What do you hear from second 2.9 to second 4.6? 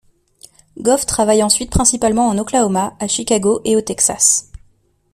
à Chicago et au Texas.